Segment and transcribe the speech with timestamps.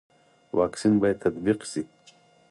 [0.57, 1.81] واکسین باید تطبیق شي